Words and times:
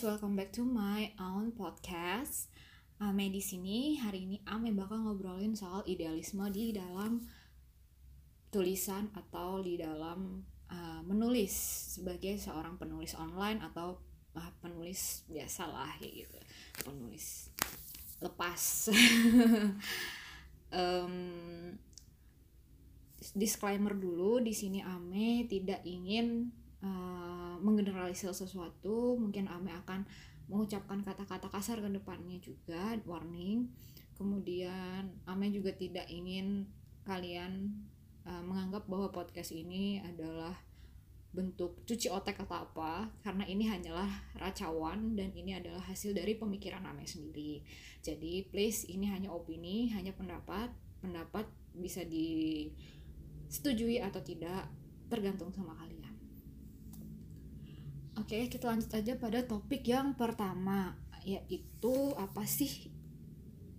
welcome 0.00 0.32
back 0.32 0.48
to 0.48 0.64
my 0.64 1.12
own 1.20 1.52
podcast. 1.52 2.48
Ame 3.04 3.28
di 3.28 3.44
sini 3.44 4.00
hari 4.00 4.24
ini 4.24 4.40
Ame 4.48 4.72
bakal 4.72 4.96
ngobrolin 5.04 5.52
soal 5.52 5.84
idealisme 5.84 6.48
di 6.48 6.72
dalam 6.72 7.20
tulisan 8.48 9.12
atau 9.12 9.60
di 9.60 9.76
dalam 9.76 10.40
uh, 10.72 11.04
menulis 11.04 11.52
sebagai 12.00 12.40
seorang 12.40 12.80
penulis 12.80 13.12
online 13.12 13.60
atau 13.60 14.00
uh, 14.40 14.50
penulis 14.64 15.28
biasa 15.28 15.68
lah 15.68 15.92
kayak 16.00 16.24
gitu, 16.24 16.38
penulis 16.80 17.52
lepas. 18.24 18.88
um, 20.80 21.14
disclaimer 23.36 23.92
dulu 23.92 24.40
di 24.40 24.56
sini 24.56 24.80
Ame 24.80 25.44
tidak 25.44 25.84
ingin 25.84 26.56
uh, 26.84 27.56
menggeneralisir 27.60 28.32
sesuatu 28.32 29.16
mungkin 29.16 29.48
Ame 29.48 29.72
akan 29.84 30.04
mengucapkan 30.50 30.98
kata-kata 31.06 31.46
kasar 31.46 31.78
ke 31.78 31.88
depannya 31.88 32.36
juga 32.42 32.98
warning. 33.06 33.70
Kemudian 34.18 35.08
Ame 35.24 35.54
juga 35.54 35.72
tidak 35.72 36.10
ingin 36.10 36.66
kalian 37.06 37.70
uh, 38.26 38.42
menganggap 38.44 38.84
bahwa 38.90 39.08
podcast 39.14 39.54
ini 39.54 40.02
adalah 40.04 40.52
bentuk 41.30 41.86
cuci 41.86 42.10
otak 42.10 42.42
atau 42.42 42.66
apa 42.66 43.06
karena 43.22 43.46
ini 43.46 43.62
hanyalah 43.70 44.10
racawan 44.34 45.14
dan 45.14 45.30
ini 45.30 45.54
adalah 45.54 45.78
hasil 45.86 46.10
dari 46.10 46.34
pemikiran 46.34 46.82
Ame 46.82 47.06
sendiri. 47.06 47.62
Jadi 48.02 48.50
please 48.50 48.90
ini 48.90 49.06
hanya 49.06 49.30
opini 49.30 49.94
hanya 49.94 50.10
pendapat. 50.12 50.74
Pendapat 51.00 51.48
bisa 51.72 52.04
disetujui 52.04 54.04
atau 54.04 54.20
tidak 54.20 54.68
tergantung 55.08 55.48
sama 55.48 55.72
kalian 55.80 55.99
Oke, 58.20 58.52
kita 58.52 58.68
lanjut 58.68 58.92
aja 58.92 59.16
pada 59.16 59.40
topik 59.40 59.80
yang 59.80 60.12
pertama, 60.12 60.92
yaitu 61.24 62.12
apa 62.20 62.44
sih 62.44 62.92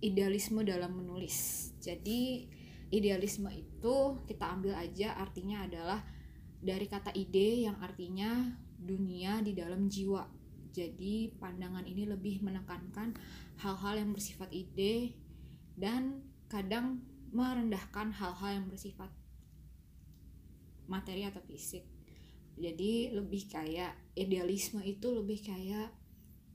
idealisme 0.02 0.66
dalam 0.66 0.98
menulis. 0.98 1.70
Jadi, 1.78 2.50
idealisme 2.90 3.46
itu 3.54 4.18
kita 4.26 4.50
ambil 4.50 4.74
aja 4.74 5.14
artinya 5.14 5.62
adalah 5.62 6.02
dari 6.58 6.90
kata 6.90 7.14
ide 7.14 7.70
yang 7.70 7.78
artinya 7.78 8.50
dunia 8.82 9.38
di 9.46 9.54
dalam 9.54 9.86
jiwa. 9.86 10.26
Jadi, 10.74 11.38
pandangan 11.38 11.86
ini 11.86 12.10
lebih 12.10 12.42
menekankan 12.42 13.14
hal-hal 13.62 13.94
yang 13.94 14.10
bersifat 14.10 14.50
ide 14.50 15.14
dan 15.78 16.18
kadang 16.50 16.98
merendahkan 17.30 18.10
hal-hal 18.10 18.58
yang 18.58 18.66
bersifat 18.66 19.14
materi 20.90 21.30
atau 21.30 21.38
fisik 21.46 22.01
jadi 22.56 23.16
lebih 23.16 23.48
kayak 23.48 23.96
idealisme 24.12 24.84
itu 24.84 25.08
lebih 25.08 25.40
kayak 25.40 25.88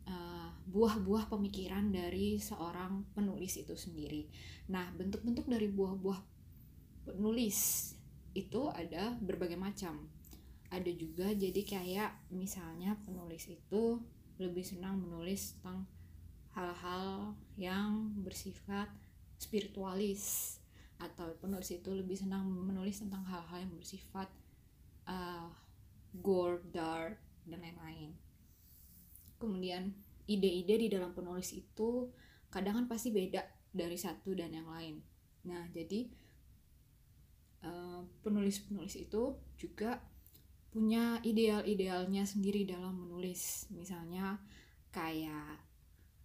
uh, 0.05 0.49
buah-buah 0.69 1.31
pemikiran 1.31 1.89
dari 1.89 2.37
seorang 2.37 3.07
penulis 3.17 3.57
itu 3.57 3.73
sendiri. 3.73 4.29
Nah 4.69 4.93
bentuk-bentuk 4.93 5.47
dari 5.49 5.67
buah-buah 5.71 6.19
penulis 7.07 7.91
itu 8.37 8.69
ada 8.69 9.15
berbagai 9.17 9.57
macam. 9.57 10.05
Ada 10.67 10.91
juga 10.91 11.31
jadi 11.31 11.61
kayak 11.63 12.29
misalnya 12.35 12.99
penulis 13.07 13.47
itu 13.47 14.03
lebih 14.37 14.61
senang 14.61 14.99
menulis 14.99 15.57
tentang 15.57 15.87
hal-hal 16.53 17.33
yang 17.55 18.13
bersifat 18.21 18.91
spiritualis 19.37 20.57
atau 20.97 21.29
penulis 21.37 21.69
itu 21.69 21.93
lebih 21.93 22.17
senang 22.17 22.49
menulis 22.49 22.99
tentang 23.01 23.21
hal-hal 23.29 23.61
yang 23.61 23.73
bersifat 23.77 24.29
uh, 25.05 25.45
gore, 26.15 26.63
dark, 26.71 27.17
dan 27.47 27.63
lain-lain. 27.63 28.11
Kemudian 29.39 29.95
ide-ide 30.27 30.75
di 30.75 30.87
dalam 30.91 31.15
penulis 31.15 31.55
itu 31.55 32.11
kadang 32.51 32.83
kan 32.83 32.85
pasti 32.91 33.11
beda 33.15 33.43
dari 33.71 33.95
satu 33.95 34.35
dan 34.35 34.51
yang 34.51 34.67
lain. 34.67 34.99
Nah, 35.47 35.67
jadi 35.71 36.07
eh, 37.63 38.01
penulis-penulis 38.23 38.95
itu 38.99 39.39
juga 39.55 40.03
punya 40.73 41.17
ideal-idealnya 41.23 42.27
sendiri 42.27 42.67
dalam 42.67 43.07
menulis. 43.07 43.71
Misalnya 43.71 44.37
kayak 44.91 45.63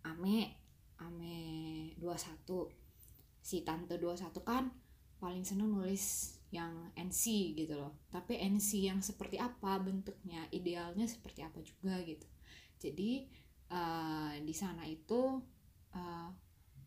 Ame, 0.03 0.59
Ame 0.99 1.38
21. 1.97 2.69
Si 3.43 3.66
Tante 3.66 3.99
21 3.99 4.31
kan 4.47 4.70
paling 5.19 5.47
seneng 5.47 5.70
nulis 5.70 6.34
yang 6.52 6.92
NC 6.92 7.56
gitu 7.56 7.80
loh. 7.80 7.96
Tapi 8.12 8.36
NC 8.36 8.92
yang 8.92 9.00
seperti 9.00 9.40
apa 9.40 9.80
bentuknya 9.80 10.44
idealnya 10.52 11.08
seperti 11.08 11.40
apa 11.40 11.58
juga 11.64 11.96
gitu. 12.04 12.28
Jadi 12.76 13.24
uh, 13.72 14.36
di 14.44 14.52
sana 14.52 14.84
itu 14.84 15.40
uh, 15.96 16.28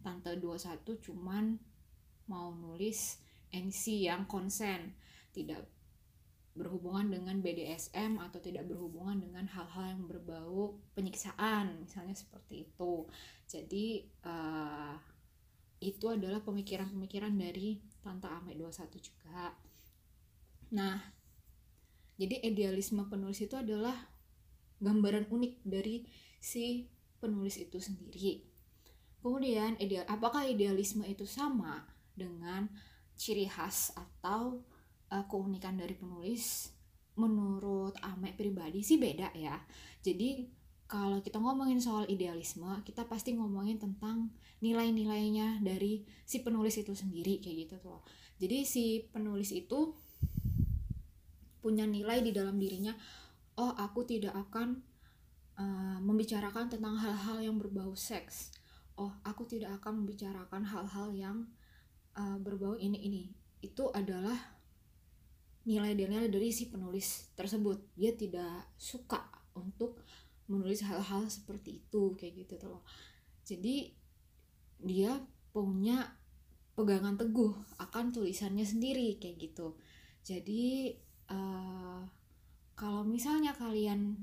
tante 0.06 0.32
21 0.38 0.86
cuman 0.86 1.58
mau 2.30 2.54
nulis 2.54 3.18
NC 3.50 4.06
yang 4.06 4.30
konsen. 4.30 4.94
Tidak 5.34 5.76
berhubungan 6.56 7.12
dengan 7.12 7.44
BDSM 7.44 8.16
atau 8.22 8.40
tidak 8.40 8.64
berhubungan 8.70 9.20
dengan 9.20 9.44
hal-hal 9.52 9.92
yang 9.92 10.08
berbau 10.08 10.80
penyiksaan 10.96 11.84
misalnya 11.84 12.16
seperti 12.16 12.70
itu. 12.70 13.10
Jadi 13.50 14.08
uh, 14.24 14.96
itu 15.84 16.06
adalah 16.08 16.40
pemikiran-pemikiran 16.46 17.36
dari 17.36 17.82
Tante 18.06 18.30
Ame 18.30 18.54
21 18.54 19.02
juga. 19.02 19.50
Nah 20.78 21.02
jadi 22.16 22.46
idealisme 22.46 23.02
penulis 23.10 23.42
itu 23.42 23.58
adalah 23.58 23.98
gambaran 24.80 25.28
unik 25.34 25.54
dari 25.66 26.06
si 26.38 26.86
penulis 27.18 27.58
itu 27.58 27.82
sendiri. 27.82 28.46
Kemudian 29.26 29.76
ideal 29.82 30.06
apakah 30.06 30.46
idealisme 30.46 31.02
itu 31.10 31.26
sama 31.26 31.82
dengan 32.14 32.70
ciri 33.18 33.50
khas 33.50 33.90
atau 33.98 34.62
uh, 35.10 35.26
keunikan 35.26 35.76
dari 35.76 35.98
penulis? 35.98 36.70
Menurut 37.18 37.98
Ame 38.06 38.36
pribadi 38.38 38.86
sih 38.86 39.02
beda 39.02 39.34
ya. 39.34 39.58
Jadi 40.06 40.46
kalau 40.86 41.18
kita 41.22 41.42
ngomongin 41.42 41.82
soal 41.82 42.06
idealisme, 42.06 42.70
kita 42.86 43.10
pasti 43.10 43.34
ngomongin 43.34 43.82
tentang 43.82 44.30
nilai-nilainya 44.62 45.66
dari 45.66 46.06
si 46.26 46.46
penulis 46.46 46.78
itu 46.78 46.94
sendiri 46.94 47.42
kayak 47.42 47.58
gitu 47.66 47.76
tuh. 47.82 48.02
Jadi 48.38 48.58
si 48.68 48.86
penulis 49.10 49.50
itu 49.50 49.98
punya 51.66 51.90
nilai 51.90 52.22
di 52.22 52.30
dalam 52.30 52.62
dirinya, 52.62 52.94
oh 53.58 53.74
aku 53.74 54.06
tidak 54.06 54.38
akan 54.38 54.86
uh, 55.58 55.98
membicarakan 56.06 56.70
tentang 56.70 57.02
hal-hal 57.02 57.42
yang 57.42 57.58
berbau 57.58 57.98
seks. 57.98 58.54
Oh, 58.96 59.12
aku 59.28 59.44
tidak 59.44 59.82
akan 59.82 60.06
membicarakan 60.06 60.64
hal-hal 60.70 61.10
yang 61.12 61.38
uh, 62.14 62.38
berbau 62.38 62.78
ini 62.78 63.02
ini. 63.02 63.24
Itu 63.60 63.90
adalah 63.90 64.38
nilai-nilai 65.66 66.30
dari 66.30 66.54
si 66.54 66.70
penulis 66.70 67.34
tersebut. 67.34 67.98
Dia 67.98 68.14
tidak 68.14 68.70
suka 68.78 69.26
untuk 69.58 70.06
menulis 70.46 70.86
hal-hal 70.86 71.26
seperti 71.28 71.82
itu 71.82 72.14
kayak 72.18 72.46
gitu 72.46 72.56
tuh 72.62 72.80
jadi 73.46 73.94
dia 74.82 75.22
punya 75.54 76.18
pegangan 76.76 77.16
teguh 77.16 77.56
akan 77.80 78.12
tulisannya 78.12 78.68
sendiri 78.68 79.16
kayak 79.16 79.40
gitu. 79.40 79.80
Jadi 80.26 80.92
uh, 81.32 82.04
kalau 82.76 83.08
misalnya 83.08 83.56
kalian 83.56 84.20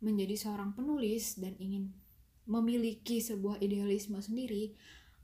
menjadi 0.00 0.34
seorang 0.38 0.72
penulis 0.72 1.36
dan 1.36 1.52
ingin 1.60 1.92
memiliki 2.48 3.22
sebuah 3.22 3.62
idealisme 3.62 4.18
sendiri 4.18 4.74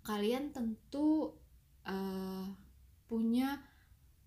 kalian 0.06 0.54
tentu 0.54 1.34
uh, 1.82 2.46
punya 3.10 3.58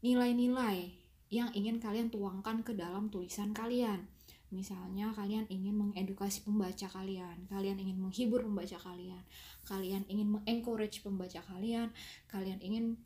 nilai-nilai 0.03 0.91
yang 1.31 1.47
ingin 1.55 1.79
kalian 1.79 2.11
tuangkan 2.11 2.67
ke 2.67 2.75
dalam 2.75 3.07
tulisan 3.07 3.55
kalian 3.55 4.11
Misalnya 4.51 5.15
kalian 5.15 5.47
ingin 5.47 5.79
mengedukasi 5.79 6.43
pembaca 6.43 6.87
kalian, 6.91 7.47
kalian 7.47 7.79
ingin 7.79 7.95
menghibur 7.95 8.43
pembaca 8.43 8.75
kalian, 8.75 9.23
kalian 9.63 10.03
ingin 10.11 10.27
mengencourage 10.27 10.99
pembaca 10.99 11.39
kalian, 11.39 11.87
kalian 12.27 12.59
ingin 12.59 12.99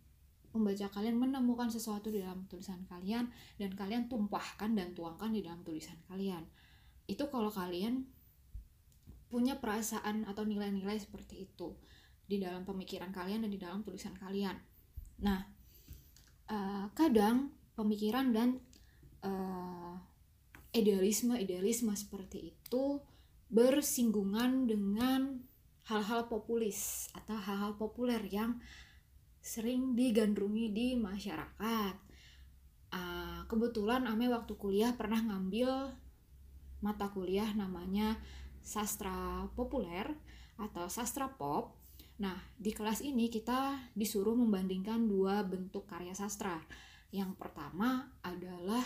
pembaca 0.50 0.90
kalian 0.90 1.22
menemukan 1.22 1.70
sesuatu 1.70 2.10
di 2.10 2.24
dalam 2.26 2.50
tulisan 2.50 2.82
kalian 2.90 3.30
dan 3.62 3.72
kalian 3.78 4.10
tumpahkan 4.10 4.74
dan 4.74 4.98
tuangkan 4.98 5.30
di 5.30 5.46
dalam 5.46 5.62
tulisan 5.62 6.02
kalian. 6.10 6.42
Itu 7.06 7.30
kalau 7.30 7.54
kalian 7.54 8.10
punya 9.30 9.62
perasaan 9.62 10.26
atau 10.26 10.48
nilai-nilai 10.48 10.98
seperti 10.98 11.46
itu 11.46 11.78
di 12.26 12.42
dalam 12.42 12.66
pemikiran 12.66 13.14
kalian 13.14 13.46
dan 13.46 13.52
di 13.54 13.60
dalam 13.62 13.86
tulisan 13.86 14.18
kalian. 14.18 14.58
Nah, 15.22 15.46
uh, 16.50 16.90
kadang 16.98 17.54
pemikiran 17.78 18.34
dan 18.34 18.58
uh, 19.22 19.94
idealisme-idealisme 20.76 21.96
seperti 21.96 22.52
itu 22.52 23.00
bersinggungan 23.48 24.68
dengan 24.68 25.40
hal-hal 25.88 26.28
populis 26.28 27.08
atau 27.16 27.38
hal-hal 27.40 27.80
populer 27.80 28.20
yang 28.28 28.60
sering 29.40 29.96
digandrungi 29.96 30.74
di 30.74 30.88
masyarakat. 30.98 31.96
Uh, 32.90 33.46
kebetulan 33.48 34.10
Ame 34.10 34.28
waktu 34.28 34.54
kuliah 34.58 34.92
pernah 34.98 35.22
ngambil 35.22 35.94
mata 36.82 37.10
kuliah 37.10 37.50
namanya 37.54 38.18
sastra 38.66 39.46
populer 39.54 40.10
atau 40.58 40.90
sastra 40.90 41.30
pop. 41.30 41.78
Nah, 42.18 42.36
di 42.58 42.72
kelas 42.74 43.04
ini 43.06 43.30
kita 43.30 43.92
disuruh 43.94 44.34
membandingkan 44.34 45.06
dua 45.06 45.46
bentuk 45.46 45.86
karya 45.86 46.16
sastra. 46.18 46.58
Yang 47.14 47.38
pertama 47.38 48.10
adalah 48.26 48.84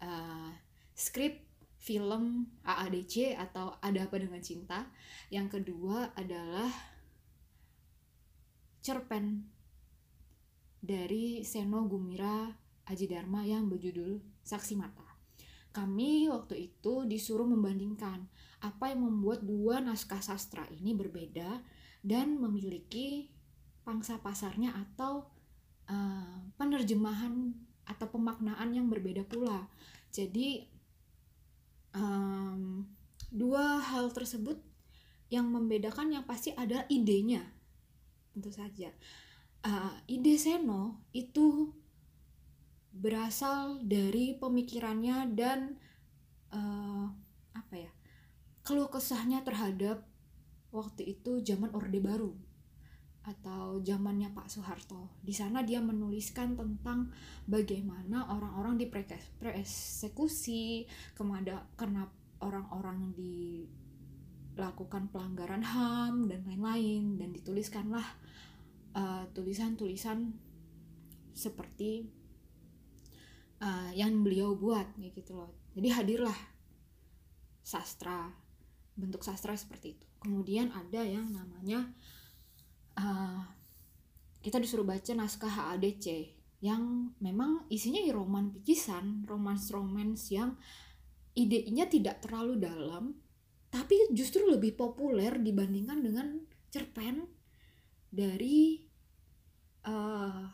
uh, 0.00 0.50
skrip 1.02 1.42
film 1.82 2.46
AADC 2.62 3.34
atau 3.34 3.74
Ada 3.82 4.06
Apa 4.06 4.22
Dengan 4.22 4.38
Cinta. 4.38 4.86
Yang 5.34 5.58
kedua 5.58 6.14
adalah 6.14 6.70
cerpen 8.78 9.50
dari 10.78 11.42
Seno 11.42 11.82
Gumira 11.90 12.54
Aji 12.86 13.10
Dharma 13.10 13.42
yang 13.42 13.66
berjudul 13.66 14.22
Saksi 14.46 14.78
Mata. 14.78 15.06
Kami 15.74 16.30
waktu 16.30 16.70
itu 16.70 17.02
disuruh 17.10 17.50
membandingkan 17.50 18.30
apa 18.62 18.94
yang 18.94 19.02
membuat 19.02 19.42
dua 19.42 19.82
naskah 19.82 20.22
sastra 20.22 20.62
ini 20.70 20.94
berbeda 20.94 21.64
dan 22.06 22.38
memiliki 22.38 23.26
pangsa 23.82 24.22
pasarnya 24.22 24.70
atau 24.70 25.26
uh, 25.90 26.38
penerjemahan 26.54 27.50
atau 27.88 28.06
pemaknaan 28.06 28.70
yang 28.70 28.86
berbeda 28.86 29.26
pula. 29.26 29.66
Jadi 30.12 30.71
um, 31.96 32.84
dua 33.32 33.80
hal 33.80 34.12
tersebut 34.12 34.60
yang 35.32 35.48
membedakan 35.48 36.12
yang 36.12 36.24
pasti 36.28 36.52
ada 36.52 36.84
idenya, 36.92 37.40
tentu 38.36 38.52
saja. 38.52 38.92
Uh, 39.62 39.94
ide 40.10 40.36
Seno 40.36 41.06
itu 41.14 41.70
berasal 42.92 43.80
dari 43.80 44.36
pemikirannya 44.36 45.32
dan 45.32 45.80
uh, 46.52 47.08
apa 47.56 47.74
ya 47.78 47.92
keluh 48.66 48.92
kesahnya 48.92 49.40
terhadap 49.40 50.04
waktu 50.74 51.16
itu 51.16 51.40
zaman 51.40 51.72
Orde 51.72 52.02
Baru 52.04 52.36
atau 53.22 53.78
zamannya 53.82 54.34
Pak 54.34 54.50
Soeharto. 54.50 55.22
Di 55.22 55.30
sana 55.30 55.62
dia 55.62 55.78
menuliskan 55.78 56.58
tentang 56.58 57.14
bagaimana 57.46 58.26
orang-orang 58.26 58.82
dipersekusi, 58.82 60.86
kemada 61.14 61.62
karena 61.78 62.02
orang-orang 62.42 63.14
dilakukan 63.14 65.06
pelanggaran 65.14 65.62
HAM 65.62 66.26
dan 66.26 66.42
lain-lain 66.42 67.14
dan 67.18 67.30
dituliskanlah 67.30 68.06
uh, 68.98 69.24
tulisan-tulisan 69.30 70.34
seperti 71.32 72.10
uh, 73.62 73.94
yang 73.94 74.26
beliau 74.26 74.58
buat 74.58 74.98
gitu 74.98 75.38
loh. 75.38 75.54
Jadi 75.78 75.88
hadirlah 75.94 76.38
sastra 77.62 78.34
bentuk 78.98 79.22
sastra 79.24 79.56
seperti 79.56 79.96
itu 79.96 80.12
kemudian 80.22 80.70
ada 80.70 81.02
yang 81.02 81.34
namanya 81.34 81.90
uh, 82.98 83.40
kita 84.42 84.58
disuruh 84.58 84.84
baca 84.84 85.12
naskah 85.14 85.50
HADC 85.50 86.34
yang 86.62 87.14
memang 87.18 87.66
isinya 87.70 87.98
ya 87.98 88.14
roman 88.14 88.54
picisan 88.54 89.26
romans-romans 89.26 90.30
yang 90.30 90.54
idenya 91.34 91.90
tidak 91.90 92.22
terlalu 92.22 92.58
dalam 92.62 93.18
tapi 93.72 94.12
justru 94.12 94.44
lebih 94.44 94.76
populer 94.76 95.40
dibandingkan 95.40 96.04
dengan 96.04 96.26
cerpen 96.68 97.24
dari 98.12 98.84
uh, 99.88 100.44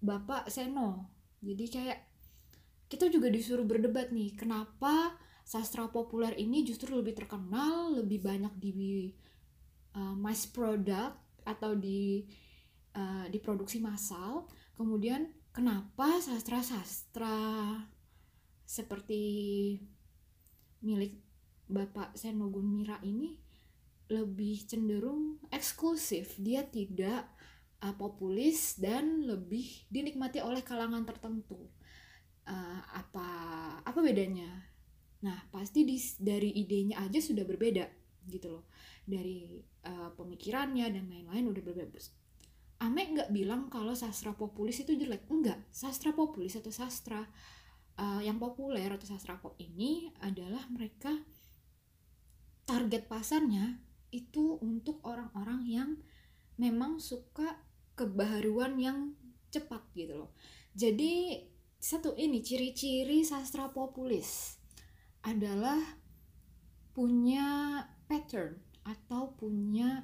Bapak 0.00 0.50
Seno. 0.50 1.06
Jadi 1.38 1.64
kayak 1.70 2.00
kita 2.90 3.06
juga 3.06 3.30
disuruh 3.30 3.62
berdebat 3.62 4.10
nih 4.10 4.34
kenapa 4.34 5.14
sastra 5.46 5.86
populer 5.86 6.34
ini 6.34 6.66
justru 6.66 6.98
lebih 6.98 7.14
terkenal, 7.14 8.02
lebih 8.02 8.18
banyak 8.18 8.54
di 8.58 8.70
uh, 9.96 10.14
mass 10.16 10.46
product 10.50 11.16
atau 11.46 11.74
di 11.74 12.24
uh, 12.96 13.26
diproduksi 13.30 13.82
massal. 13.82 14.46
Kemudian 14.76 15.28
kenapa 15.50 16.20
sastra-sastra 16.22 17.76
seperti 18.64 19.22
milik 20.80 21.20
Bapak 21.70 22.18
Senogun 22.18 22.66
Mira 22.66 22.98
ini 23.06 23.38
lebih 24.10 24.66
cenderung 24.66 25.38
eksklusif. 25.54 26.34
Dia 26.38 26.66
tidak 26.66 27.30
uh, 27.82 27.94
populis 27.94 28.78
dan 28.78 29.26
lebih 29.26 29.86
dinikmati 29.86 30.42
oleh 30.42 30.64
kalangan 30.66 31.06
tertentu. 31.06 31.70
Uh, 32.50 32.82
apa 32.96 33.28
apa 33.84 34.00
bedanya 34.02 34.70
Nah, 35.20 35.36
pasti 35.52 35.84
di, 35.84 36.00
dari 36.16 36.48
idenya 36.56 37.04
aja 37.04 37.20
sudah 37.20 37.44
berbeda 37.44 37.84
gitu 38.28 38.48
loh. 38.48 38.64
Dari 39.04 39.60
uh, 39.86 40.10
pemikirannya 40.16 40.90
dan 40.92 41.04
lain-lain 41.08 41.44
udah 41.50 41.62
berbeda. 41.62 42.00
Ame 42.80 43.12
nggak 43.12 43.28
bilang 43.28 43.68
kalau 43.68 43.92
sastra 43.92 44.32
populis 44.32 44.80
itu 44.80 44.96
jelek. 44.96 45.28
Enggak, 45.28 45.60
sastra 45.68 46.16
populis 46.16 46.56
atau 46.56 46.72
sastra 46.72 47.20
uh, 48.00 48.20
yang 48.24 48.40
populer 48.40 48.88
atau 48.88 49.04
sastra 49.04 49.36
pop 49.36 49.52
ini 49.60 50.08
adalah 50.24 50.64
mereka 50.72 51.12
target 52.64 53.04
pasarnya 53.04 53.76
itu 54.10 54.56
untuk 54.64 55.04
orang-orang 55.04 55.60
yang 55.68 55.90
memang 56.56 56.96
suka 56.98 57.60
kebaharuan 57.94 58.80
yang 58.80 59.12
cepat 59.52 59.84
gitu 59.92 60.24
loh. 60.24 60.30
Jadi 60.72 61.44
satu 61.76 62.16
ini 62.16 62.40
ciri-ciri 62.40 63.24
sastra 63.24 63.68
populis 63.68 64.56
adalah 65.20 65.80
punya 66.96 67.80
pattern 68.08 68.69
atau 68.90 69.38
punya 69.38 70.02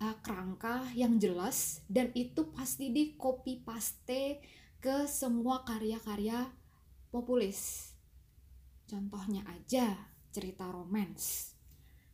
uh, 0.00 0.16
kerangka 0.20 0.84
yang 0.92 1.16
jelas 1.16 1.80
dan 1.88 2.12
itu 2.12 2.52
pasti 2.52 2.92
di 2.92 3.16
copy 3.16 3.64
paste 3.64 4.44
ke 4.80 5.08
semua 5.08 5.64
karya-karya 5.64 6.48
populis. 7.12 7.92
Contohnya 8.88 9.44
aja 9.48 9.96
cerita 10.32 10.68
romance. 10.68 11.56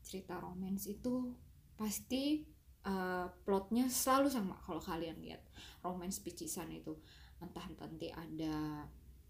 Cerita 0.03 0.39
romance 0.39 0.87
itu 0.87 1.35
pasti 1.75 2.47
uh, 2.87 3.27
plotnya 3.45 3.91
selalu 3.91 4.29
sama 4.31 4.57
kalau 4.65 4.81
kalian 4.81 5.19
lihat 5.21 5.43
romance 5.85 6.23
picisan 6.23 6.71
itu 6.73 6.97
entah 7.43 7.69
nanti 7.77 8.09
ada 8.11 8.87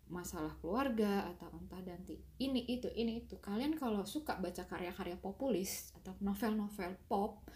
masalah 0.06 0.54
keluarga 0.62 1.26
atau 1.34 1.50
entah 1.58 1.82
nanti 1.82 2.18
ini 2.38 2.62
itu 2.70 2.86
ini 2.94 3.26
itu. 3.26 3.38
Kalian 3.42 3.74
kalau 3.74 4.06
suka 4.06 4.38
baca 4.38 4.62
karya-karya 4.62 5.18
populis 5.18 5.90
atau 5.98 6.14
novel-novel 6.22 6.94
pop 7.10 7.46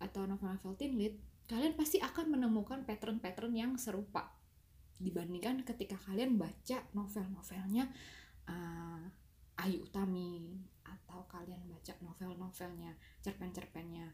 atau 0.00 0.26
novel-novel 0.26 0.74
teen 0.74 0.98
lit 0.98 1.14
kalian 1.46 1.76
pasti 1.76 2.00
akan 2.00 2.32
menemukan 2.38 2.82
pattern-pattern 2.88 3.52
yang 3.52 3.72
serupa 3.76 4.32
dibandingkan 4.96 5.66
ketika 5.66 5.98
kalian 6.08 6.38
baca 6.38 6.80
novel-novelnya 6.96 7.90
uh, 8.48 9.04
Ayu 9.60 9.84
Utami 9.84 10.58
atau 10.86 11.28
kalian 11.28 11.60
baca 11.68 11.92
novel-novelnya 12.00 12.96
cerpen-cerpennya 13.20 14.06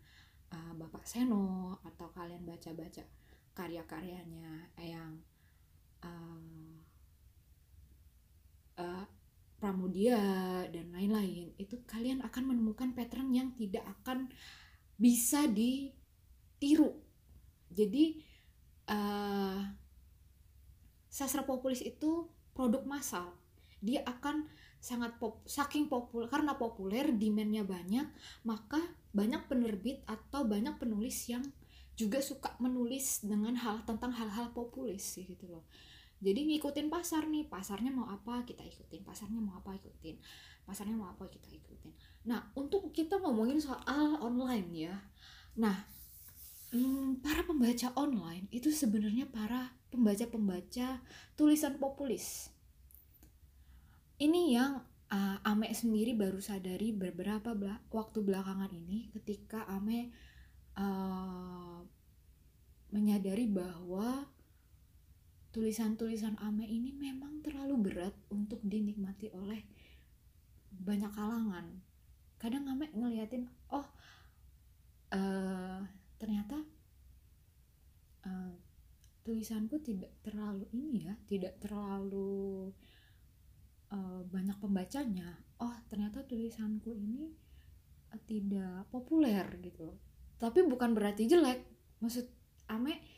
uh, 0.50 0.72
Bapak 0.74 1.04
Seno 1.06 1.78
atau 1.84 2.10
kalian 2.10 2.42
baca-baca 2.42 3.04
karya-karyanya 3.54 4.72
yang 4.80 5.20
uh, 6.02 6.87
uh, 8.78 9.04
Pramudia 9.58 10.22
dan 10.70 10.94
lain-lain 10.94 11.50
itu 11.58 11.82
kalian 11.82 12.22
akan 12.22 12.54
menemukan 12.54 12.94
pattern 12.94 13.34
yang 13.34 13.50
tidak 13.58 13.82
akan 13.98 14.30
bisa 14.94 15.50
ditiru. 15.50 16.94
Jadi 17.66 18.22
uh, 18.86 19.58
sastra 21.10 21.42
populis 21.42 21.82
itu 21.82 22.30
produk 22.54 22.86
massal. 22.86 23.34
Dia 23.82 24.06
akan 24.06 24.46
sangat 24.78 25.18
pop, 25.18 25.42
saking 25.42 25.90
populer 25.90 26.30
karena 26.30 26.54
populer 26.54 27.10
demandnya 27.10 27.66
banyak 27.66 28.06
maka 28.46 28.78
banyak 29.10 29.42
penerbit 29.50 30.06
atau 30.06 30.46
banyak 30.46 30.78
penulis 30.78 31.26
yang 31.26 31.42
juga 31.98 32.22
suka 32.22 32.54
menulis 32.62 33.26
dengan 33.26 33.58
hal 33.58 33.82
tentang 33.82 34.14
hal-hal 34.14 34.54
populis 34.54 35.18
gitu 35.18 35.50
loh 35.50 35.66
jadi 36.18 36.40
ngikutin 36.50 36.90
pasar 36.90 37.30
nih 37.30 37.46
pasarnya 37.46 37.94
mau 37.94 38.10
apa 38.10 38.42
kita 38.42 38.66
ikutin. 38.66 39.06
Pasarnya 39.06 39.38
mau 39.38 39.54
apa 39.54 39.78
ikutin. 39.78 40.18
Pasarnya 40.66 40.98
mau 40.98 41.06
apa 41.06 41.30
kita 41.30 41.46
ikutin. 41.46 41.94
Nah 42.26 42.50
untuk 42.58 42.90
kita 42.90 43.22
ngomongin 43.22 43.62
soal 43.62 44.18
online 44.18 44.68
ya. 44.74 44.96
Nah 45.54 45.86
hmm, 46.74 47.22
para 47.22 47.46
pembaca 47.46 47.94
online 47.94 48.50
itu 48.50 48.74
sebenarnya 48.74 49.30
para 49.30 49.70
pembaca-pembaca 49.94 50.98
tulisan 51.38 51.78
populis. 51.78 52.50
Ini 54.18 54.58
yang 54.58 54.82
uh, 55.14 55.38
Ame 55.46 55.70
sendiri 55.70 56.18
baru 56.18 56.42
sadari 56.42 56.90
beberapa 56.90 57.54
bela 57.54 57.78
waktu 57.94 58.26
belakangan 58.26 58.74
ini 58.74 59.14
ketika 59.14 59.62
Ame 59.70 60.10
uh, 60.74 61.80
menyadari 62.90 63.46
bahwa 63.46 64.26
tulisan-tulisan 65.58 66.38
Ame 66.38 66.70
ini 66.70 66.94
memang 66.94 67.42
terlalu 67.42 67.90
berat 67.90 68.14
untuk 68.30 68.62
dinikmati 68.62 69.26
oleh 69.34 69.66
banyak 70.70 71.10
kalangan. 71.10 71.66
Kadang 72.38 72.70
ame 72.70 72.86
ngeliatin 72.94 73.50
oh 73.74 73.82
uh, 75.10 75.82
ternyata 76.14 76.62
uh, 78.22 78.54
tulisanku 79.26 79.82
tidak 79.82 80.14
terlalu 80.22 80.62
ini 80.78 81.10
ya 81.10 81.18
tidak 81.26 81.58
terlalu 81.58 82.70
uh, 83.90 84.22
banyak 84.30 84.54
pembacanya. 84.62 85.42
Oh 85.58 85.74
ternyata 85.90 86.22
tulisanku 86.22 86.94
ini 86.94 87.34
uh, 88.14 88.20
tidak 88.30 88.86
populer 88.94 89.58
gitu. 89.58 89.90
Tapi 90.38 90.62
bukan 90.70 90.94
berarti 90.94 91.26
jelek. 91.26 91.66
Maksud 91.98 92.30
ame 92.70 93.17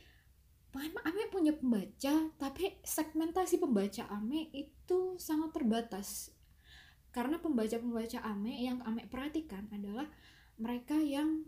ame 0.78 1.22
punya 1.34 1.50
pembaca 1.50 2.30
tapi 2.38 2.78
segmentasi 2.86 3.58
pembaca 3.58 4.06
ame 4.14 4.50
itu 4.54 5.18
sangat 5.18 5.50
terbatas. 5.56 6.30
Karena 7.10 7.42
pembaca-pembaca 7.42 8.22
ame 8.22 8.62
yang 8.62 8.78
ame 8.86 9.10
perhatikan 9.10 9.66
adalah 9.74 10.06
mereka 10.60 10.94
yang 10.94 11.42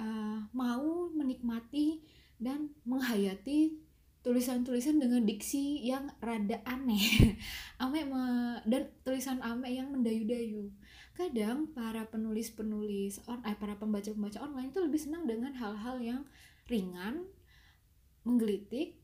uh, 0.00 0.48
mau 0.56 1.12
menikmati 1.12 2.00
dan 2.40 2.72
menghayati 2.88 3.76
tulisan-tulisan 4.22 5.02
dengan 5.02 5.26
diksi 5.26 5.82
yang 5.82 6.06
rada 6.22 6.62
aneh. 6.62 7.36
Ame 7.82 8.06
me, 8.06 8.22
dan 8.70 8.86
tulisan 9.02 9.42
ame 9.42 9.74
yang 9.74 9.90
mendayu-dayu. 9.90 10.70
Kadang 11.12 11.74
para 11.74 12.06
penulis-penulis 12.06 13.18
eh, 13.26 13.56
para 13.58 13.74
pembaca-pembaca 13.76 14.38
online 14.46 14.70
itu 14.70 14.80
lebih 14.80 15.00
senang 15.02 15.26
dengan 15.26 15.52
hal-hal 15.58 15.98
yang 15.98 16.22
ringan 16.70 17.26
menggelitik 18.22 18.98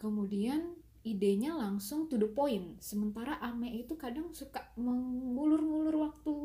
kemudian 0.00 0.80
idenya 1.00 1.56
langsung 1.56 2.08
to 2.12 2.20
the 2.20 2.28
point. 2.28 2.76
Sementara 2.80 3.40
ame 3.40 3.72
itu 3.72 3.96
kadang 3.96 4.32
suka 4.36 4.60
mengulur-ngulur 4.76 5.96
waktu 5.96 6.36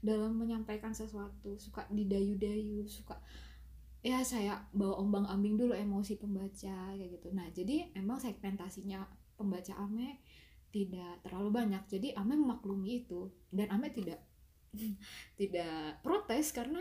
dalam 0.00 0.40
menyampaikan 0.40 0.96
sesuatu 0.96 1.60
suka 1.60 1.84
didayu-dayu 1.92 2.88
suka 2.88 3.20
ya 4.00 4.24
saya 4.24 4.64
bawa 4.72 4.96
ombang 4.96 5.28
ambing 5.28 5.60
dulu 5.60 5.76
emosi 5.76 6.16
pembaca 6.16 6.96
kayak 6.96 7.20
gitu. 7.20 7.28
Nah 7.36 7.52
jadi 7.52 7.92
emang 7.92 8.16
segmentasinya 8.16 9.04
pembaca 9.36 9.76
Ame 9.76 10.24
tidak 10.72 11.20
terlalu 11.20 11.50
banyak. 11.52 11.84
Jadi 11.84 12.16
Ame 12.16 12.40
memaklumi 12.40 13.04
itu 13.04 13.28
dan 13.52 13.68
Ame 13.68 13.92
tidak 13.92 14.24
tidak 15.40 16.00
protes 16.00 16.56
karena 16.56 16.80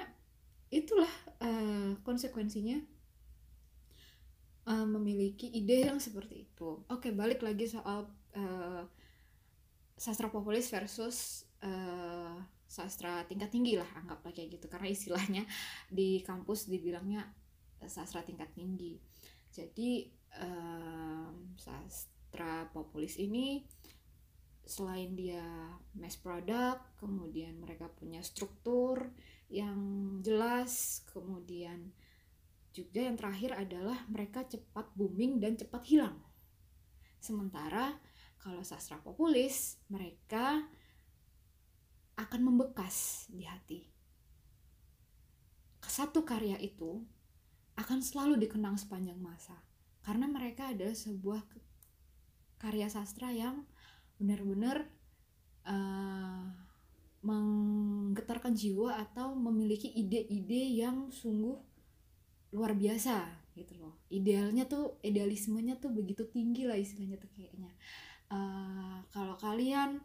itulah 0.71 1.09
uh, 1.43 1.97
konsekuensinya 2.05 2.79
uh, 4.69 4.87
memiliki 4.87 5.49
ide 5.49 5.89
yang 5.89 5.97
seperti 5.97 6.45
itu. 6.45 6.85
Oke 6.93 7.09
balik 7.09 7.41
lagi 7.41 7.65
soal 7.65 8.05
uh, 8.37 8.83
sastra 9.97 10.29
populis 10.29 10.69
versus 10.69 11.49
uh, 11.65 12.37
sastra 12.69 13.25
tingkat 13.25 13.49
tinggi 13.49 13.75
lah 13.75 13.89
anggaplah 13.97 14.31
kayak 14.31 14.61
gitu. 14.61 14.69
Karena 14.69 14.87
istilahnya 14.93 15.43
di 15.89 16.21
kampus 16.21 16.69
dibilangnya 16.69 17.25
sastra 17.89 18.21
tingkat 18.21 18.53
tinggi. 18.53 19.01
Jadi 19.49 20.05
um, 20.37 21.57
sastra 21.57 22.69
populis 22.69 23.17
ini 23.17 23.65
selain 24.69 25.17
dia 25.17 25.41
mass 25.97 26.13
product 26.21 27.01
kemudian 27.01 27.57
mereka 27.57 27.89
punya 27.89 28.21
struktur 28.21 29.09
yang 29.49 29.81
jelas 30.21 31.01
kemudian 31.09 31.89
juga 32.71 33.01
yang 33.01 33.17
terakhir 33.17 33.57
adalah 33.57 34.05
mereka 34.07 34.45
cepat 34.45 34.93
booming 34.93 35.41
dan 35.41 35.57
cepat 35.57 35.83
hilang 35.89 36.17
sementara 37.19 37.99
kalau 38.39 38.63
sastra 38.63 38.95
populis 39.03 39.75
mereka 39.91 40.63
akan 42.19 42.41
membekas 42.51 43.27
di 43.31 43.47
hati. 43.47 43.79
Satu 45.83 46.23
karya 46.23 46.55
itu 46.59 47.03
akan 47.79 47.99
selalu 48.03 48.39
dikenang 48.39 48.75
sepanjang 48.79 49.19
masa 49.19 49.55
karena 50.03 50.27
mereka 50.27 50.71
adalah 50.71 50.95
sebuah 50.95 51.41
karya 52.59 52.87
sastra 52.91 53.31
yang 53.31 53.63
benar-benar 54.19 54.87
uh, 55.63 56.43
menggetarkan 57.23 58.55
jiwa 58.55 58.99
atau 58.99 59.35
memiliki 59.35 59.91
ide-ide 59.91 60.79
yang 60.79 61.11
sungguh 61.11 61.55
luar 62.53 62.73
biasa 62.73 63.29
gitu 63.53 63.75
loh. 63.77 64.01
Idealnya 64.09 64.65
tuh 64.65 64.97
idealismenya 65.05 65.77
tuh 65.77 65.91
begitu 65.93 66.25
tinggi 66.29 66.65
lah 66.65 66.79
istilahnya 66.79 67.17
tuh 67.19 67.29
kayaknya. 67.35 67.71
Uh, 68.29 69.01
kalau 69.09 69.35
kalian 69.41 70.01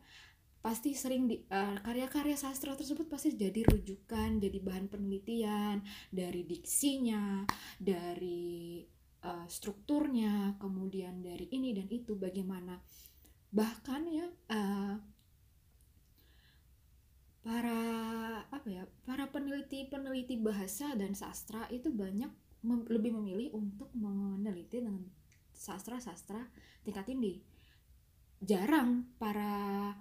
pasti 0.65 0.97
sering 0.97 1.29
di 1.29 1.45
karya 1.45 2.09
karya-karya 2.09 2.37
sastra 2.41 2.73
tersebut 2.73 3.05
pasti 3.05 3.37
jadi 3.37 3.69
rujukan, 3.69 4.41
jadi 4.41 4.59
bahan 4.65 4.89
penelitian 4.89 5.85
dari 6.09 6.49
diksinya, 6.49 7.45
dari 7.77 8.81
uh, 9.29 9.45
strukturnya, 9.45 10.57
kemudian 10.57 11.21
dari 11.21 11.53
ini 11.53 11.77
dan 11.77 11.85
itu 11.93 12.17
bagaimana. 12.17 12.81
Bahkan 13.53 14.03
ya 14.09 14.27
uh, 14.57 14.97
para 17.45 17.81
apa 18.49 18.67
ya 18.73 18.89
para 19.05 19.29
peneliti 19.29 19.85
peneliti 19.93 20.41
bahasa 20.41 20.97
dan 20.97 21.13
sastra 21.13 21.69
itu 21.69 21.93
banyak 21.93 22.33
mem 22.65 22.89
lebih 22.89 23.13
memilih 23.13 23.53
untuk 23.53 23.93
meneliti 23.93 24.81
dengan 24.81 25.05
sastra-sastra 25.53 26.41
tingkat 26.83 27.05
tinggi. 27.05 27.45
Jarang 28.41 29.13
para 29.21 29.93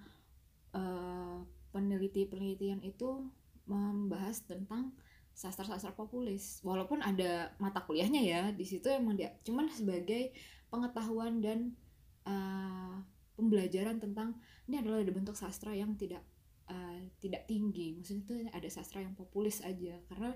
uh, 0.72 1.44
peneliti-penelitian 1.76 2.80
itu 2.88 3.28
membahas 3.68 4.48
tentang 4.48 4.96
sastra-sastra 5.36 5.92
populis. 5.92 6.64
Walaupun 6.64 7.04
ada 7.04 7.52
mata 7.60 7.84
kuliahnya 7.84 8.24
ya 8.24 8.42
di 8.56 8.64
situ 8.64 8.88
emang 8.88 9.20
dia 9.20 9.36
cuman 9.44 9.68
sebagai 9.68 10.32
pengetahuan 10.72 11.44
dan 11.44 11.76
uh, 12.24 13.04
pembelajaran 13.36 14.00
tentang 14.00 14.40
ini 14.72 14.80
adalah 14.80 15.04
ada 15.04 15.12
bentuk 15.12 15.36
sastra 15.36 15.76
yang 15.76 16.00
tidak 16.00 16.24
uh, 16.70 17.00
tidak 17.20 17.50
tinggi. 17.50 17.96
Maksudnya 17.98 18.24
itu 18.24 18.34
ada 18.52 18.70
sastra 18.70 19.04
yang 19.04 19.16
populis 19.18 19.64
aja. 19.64 20.00
Karena 20.08 20.32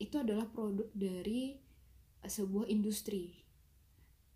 itu 0.00 0.16
adalah 0.18 0.48
produk 0.50 0.88
dari 0.92 1.56
uh, 2.24 2.30
sebuah 2.30 2.68
industri. 2.68 3.36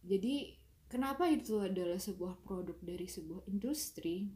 Jadi 0.06 0.54
kenapa 0.86 1.26
itu 1.26 1.58
adalah 1.58 1.98
sebuah 1.98 2.46
produk 2.46 2.78
dari 2.80 3.10
sebuah 3.10 3.48
industri? 3.50 4.30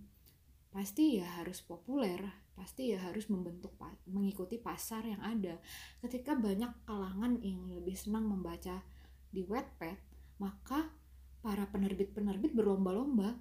Pasti 0.71 1.19
ya 1.19 1.27
harus 1.43 1.63
populer 1.63 2.51
pasti 2.61 2.93
ya 2.93 3.01
harus 3.01 3.33
membentuk 3.33 3.73
mengikuti 4.05 4.61
pasar 4.61 5.09
yang 5.09 5.25
ada. 5.25 5.57
Ketika 6.05 6.37
banyak 6.37 6.85
kalangan 6.85 7.41
yang 7.41 7.73
lebih 7.73 7.97
senang 7.97 8.29
membaca 8.29 8.85
di 9.33 9.41
Wattpad 9.49 9.97
maka 10.45 10.93
para 11.41 11.65
penerbit-penerbit 11.73 12.53
berlomba-lomba 12.53 13.33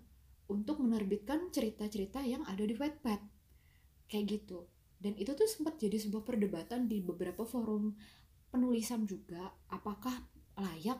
untuk 0.47 0.79
menerbitkan 0.79 1.51
cerita-cerita 1.51 2.23
yang 2.23 2.47
ada 2.47 2.63
di 2.63 2.79
Wattpad 2.79 3.38
kayak 4.09 4.41
gitu. 4.41 4.65
Dan 4.99 5.15
itu 5.15 5.31
tuh 5.31 5.47
sempat 5.47 5.79
jadi 5.79 5.95
sebuah 5.95 6.27
perdebatan 6.27 6.91
di 6.91 6.99
beberapa 6.99 7.47
forum 7.47 7.95
penulisan 8.51 9.07
juga 9.07 9.47
apakah 9.71 10.11
layak 10.59 10.99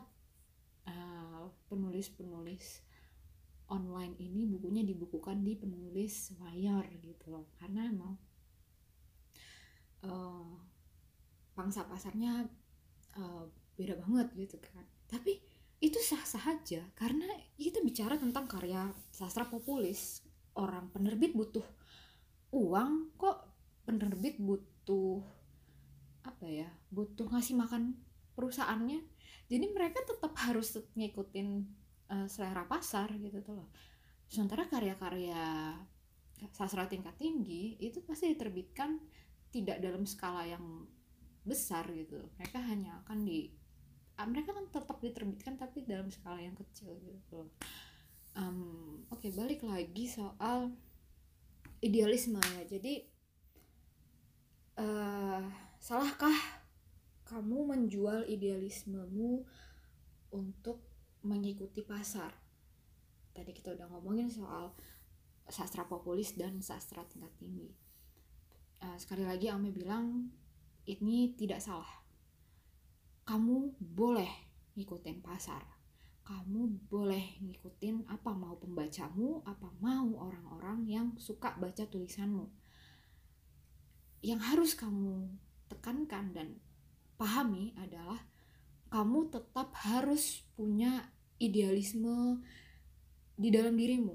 uh, 0.88 1.50
penulis-penulis 1.68 2.80
online 3.68 4.16
ini 4.18 4.48
bukunya 4.48 4.82
dibukukan 4.86 5.44
di 5.44 5.58
penulis 5.58 6.32
mayor 6.40 6.86
gitu 7.02 7.28
loh. 7.28 7.52
Karena 7.60 7.84
emang 7.90 8.14
uh, 10.06 10.56
pangsa 11.52 11.84
pasarnya 11.84 12.48
uh, 13.20 13.44
beda 13.76 14.00
banget 14.00 14.32
gitu 14.38 14.56
kan. 14.56 14.86
Tapi 15.10 15.36
itu 15.80 15.96
sah-sah 15.96 16.56
aja 16.56 16.84
karena 16.96 17.24
kita 17.56 17.80
bicara 17.84 18.16
tentang 18.16 18.48
karya 18.48 18.88
sastra 19.12 19.44
populis. 19.44 20.24
Orang 20.50 20.90
penerbit 20.90 21.30
butuh 21.36 21.62
uang 22.50 23.14
kok 23.14 23.46
penerbit 23.86 24.38
butuh 24.42 25.22
apa 26.20 26.44
ya 26.46 26.68
butuh 26.92 27.26
ngasih 27.30 27.56
makan 27.56 27.96
perusahaannya? 28.34 29.00
Jadi 29.50 29.66
mereka 29.74 30.02
tetap 30.06 30.34
harus 30.46 30.78
ngikutin 30.94 31.48
uh, 32.10 32.26
selera 32.30 32.66
pasar 32.66 33.10
gitu 33.18 33.42
tuh 33.42 33.62
loh. 33.62 33.68
Sementara 34.30 34.66
karya-karya 34.70 35.74
sastra 36.54 36.86
tingkat 36.86 37.18
tinggi 37.18 37.76
itu 37.82 38.00
pasti 38.06 38.32
diterbitkan 38.32 38.96
tidak 39.50 39.82
dalam 39.82 40.06
skala 40.06 40.46
yang 40.46 40.86
besar 41.42 41.84
gitu. 41.90 42.30
Mereka 42.38 42.62
hanya 42.62 43.02
akan 43.02 43.26
di 43.26 43.50
ah, 44.20 44.28
mereka 44.28 44.52
kan 44.52 44.68
tetap 44.68 45.00
diterbitkan 45.00 45.56
tapi 45.56 45.88
dalam 45.88 46.12
skala 46.12 46.44
yang 46.44 46.52
kecil 46.52 46.92
gitu 47.00 47.48
um, 48.36 49.00
oke 49.08 49.20
okay, 49.20 49.30
balik 49.32 49.64
lagi 49.64 50.04
soal 50.06 50.70
idealisme 51.80 52.40
ya. 52.40 52.62
Jadi 52.68 52.94
uh, 54.80 55.42
salahkah 55.80 56.36
kamu 57.24 57.74
menjual 57.76 58.28
idealismemu 58.28 59.44
untuk 60.36 60.84
mengikuti 61.24 61.80
pasar? 61.80 62.32
Tadi 63.32 63.50
kita 63.56 63.72
udah 63.74 63.86
ngomongin 63.88 64.28
soal 64.28 64.76
sastra 65.50 65.88
populis 65.88 66.36
dan 66.36 66.62
sastra 66.62 67.02
tingkat 67.08 67.32
tinggi. 67.40 67.72
Uh, 68.80 68.96
sekali 68.96 69.24
lagi 69.24 69.48
Ame 69.48 69.72
bilang 69.72 70.30
ini 70.84 71.32
tidak 71.34 71.64
salah. 71.64 72.00
Kamu 73.24 73.78
boleh 73.78 74.30
ngikutin 74.74 75.22
pasar 75.22 75.79
kamu 76.30 76.86
boleh 76.86 77.42
ngikutin 77.42 78.06
apa 78.06 78.30
mau 78.30 78.54
pembacamu, 78.54 79.42
apa 79.42 79.66
mau 79.82 80.30
orang-orang 80.30 80.86
yang 80.86 81.06
suka 81.18 81.58
baca 81.58 81.82
tulisanmu. 81.90 82.46
Yang 84.22 84.40
harus 84.46 84.72
kamu 84.78 85.26
tekankan 85.66 86.30
dan 86.30 86.48
pahami 87.18 87.74
adalah 87.74 88.22
kamu 88.94 89.26
tetap 89.34 89.74
harus 89.82 90.46
punya 90.54 91.10
idealisme 91.42 92.38
di 93.34 93.50
dalam 93.50 93.74
dirimu. 93.74 94.14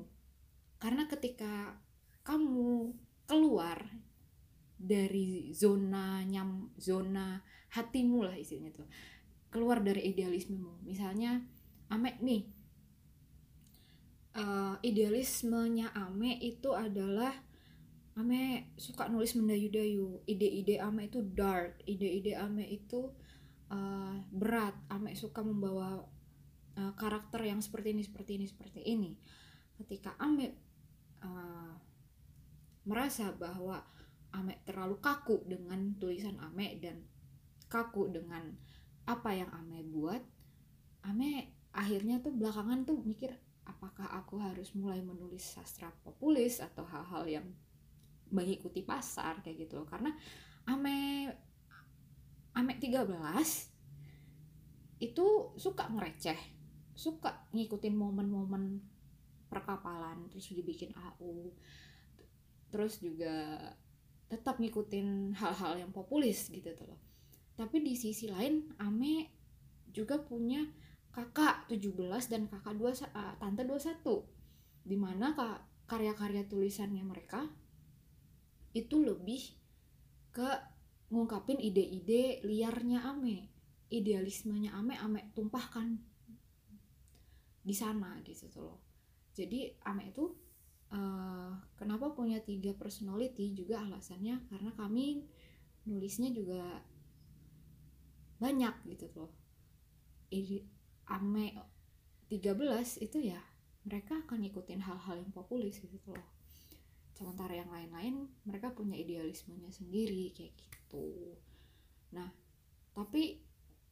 Karena 0.80 1.12
ketika 1.12 1.76
kamu 2.24 2.96
keluar 3.28 3.92
dari 4.80 5.52
zona 5.52 6.24
nyam 6.24 6.72
zona 6.80 7.44
hatimu 7.76 8.24
lah 8.24 8.36
isinya 8.40 8.72
tuh 8.72 8.88
keluar 9.50 9.80
dari 9.80 10.12
idealismemu 10.12 10.84
misalnya 10.84 11.40
Ame 11.90 12.18
nih. 12.22 12.44
Uh, 14.36 14.76
idealismenya 14.84 15.96
Ame 15.96 16.36
itu 16.44 16.76
adalah 16.76 17.32
Ame 18.16 18.72
suka 18.80 19.12
nulis 19.12 19.36
mendayu-dayu. 19.36 20.24
Ide-ide 20.24 20.80
Ame 20.80 21.12
itu 21.12 21.20
dark. 21.24 21.84
Ide-ide 21.84 22.40
Ame 22.40 22.64
itu 22.68 23.12
uh, 23.72 24.16
berat. 24.32 24.76
Ame 24.88 25.16
suka 25.16 25.44
membawa 25.44 26.04
uh, 26.80 26.94
karakter 26.96 27.44
yang 27.44 27.60
seperti 27.60 27.96
ini 27.96 28.04
seperti 28.04 28.32
ini 28.40 28.46
seperti 28.48 28.82
ini. 28.84 29.12
Ketika 29.76 30.16
Ame 30.20 30.56
uh, 31.24 31.74
merasa 32.88 33.34
bahwa 33.36 33.84
Ame 34.36 34.60
terlalu 34.68 35.00
kaku 35.00 35.48
dengan 35.48 35.96
tulisan 35.96 36.36
Ame 36.44 36.76
dan 36.84 37.08
kaku 37.72 38.12
dengan 38.12 38.56
apa 39.08 39.32
yang 39.32 39.52
Ame 39.52 39.84
buat 39.84 40.24
Ame 41.06 41.56
akhirnya 41.76 42.24
tuh 42.24 42.32
belakangan 42.32 42.88
tuh 42.88 43.04
mikir 43.04 43.36
apakah 43.68 44.08
aku 44.16 44.40
harus 44.40 44.72
mulai 44.72 45.04
menulis 45.04 45.44
sastra 45.44 45.92
populis 46.02 46.64
atau 46.64 46.88
hal-hal 46.88 47.28
yang 47.28 47.48
mengikuti 48.32 48.82
pasar 48.82 49.44
kayak 49.44 49.68
gitu 49.68 49.84
loh. 49.84 49.88
Karena 49.90 50.16
ame 50.72 51.28
ame 52.56 52.74
13 52.80 53.12
itu 55.04 55.26
suka 55.60 55.92
ngereceh 55.92 56.40
suka 56.96 57.52
ngikutin 57.52 57.92
momen-momen 57.92 58.80
perkapalan 59.52 60.32
terus 60.32 60.56
dibikin 60.56 60.96
AU 60.96 61.52
terus 62.72 63.04
juga 63.04 63.60
tetap 64.32 64.58
ngikutin 64.58 65.36
hal-hal 65.36 65.86
yang 65.86 65.92
populis 65.92 66.50
gitu 66.50 66.72
tuh 66.74 66.88
loh. 66.90 67.00
Tapi 67.56 67.80
di 67.80 67.96
sisi 67.96 68.28
lain 68.28 68.68
Ame 68.84 69.32
juga 69.96 70.20
punya 70.20 70.60
kakak 71.16 71.64
17 71.72 71.96
dan 72.28 72.52
kakak 72.52 72.76
2 72.76 73.08
uh, 73.16 73.34
tante 73.40 73.64
21 73.64 74.04
di 74.84 75.00
mana 75.00 75.32
kak 75.32 75.88
karya-karya 75.88 76.44
tulisannya 76.44 77.08
mereka 77.08 77.48
itu 78.76 79.00
lebih 79.00 79.56
ke 80.36 80.50
ngungkapin 81.08 81.56
ide-ide 81.64 82.44
liarnya 82.44 83.08
Ame 83.08 83.48
idealismenya 83.88 84.76
Ame 84.76 85.00
Ame 85.00 85.32
tumpahkan 85.32 85.96
di 87.66 87.74
sana 87.74 88.20
di 88.20 88.36
situ 88.36 88.60
loh. 88.60 88.84
Jadi 89.32 89.72
Ame 89.88 90.12
itu 90.12 90.28
uh, 90.92 91.56
kenapa 91.80 92.12
punya 92.12 92.44
tiga 92.44 92.76
personality 92.76 93.56
juga 93.56 93.88
alasannya 93.88 94.52
karena 94.52 94.76
kami 94.76 95.24
nulisnya 95.88 96.36
juga 96.36 96.84
banyak 98.44 98.76
gitu 98.92 99.08
loh 99.16 99.32
ame 101.10 101.54
13 102.30 103.06
itu 103.06 103.18
ya 103.22 103.38
mereka 103.86 104.18
akan 104.26 104.42
ngikutin 104.42 104.82
hal-hal 104.82 105.22
yang 105.22 105.30
populis 105.30 105.78
gitu 105.78 106.10
loh. 106.10 106.30
Sementara 107.14 107.54
yang 107.56 107.70
lain-lain 107.70 108.28
mereka 108.44 108.74
punya 108.74 108.98
idealismenya 108.98 109.70
sendiri 109.72 110.34
kayak 110.34 110.58
gitu. 110.58 111.38
Nah 112.12 112.28
tapi 112.96 113.40